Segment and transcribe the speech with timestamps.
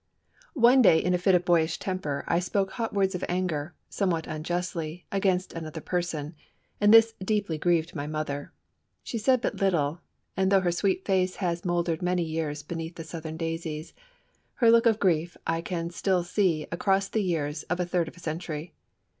[0.57, 4.25] One day, in a fit of boyish temper, I spoke hot words of anger, somewhat
[4.25, 6.33] unjustly, against another person,
[6.79, 8.51] and this deeply grieved my mother.
[9.03, 10.01] She said but little,
[10.35, 13.93] and though her sweet face has mouldered many years beneath the Southern daisies,
[14.55, 18.17] her look of grief I can still see across the years of a third of
[18.17, 18.73] a century.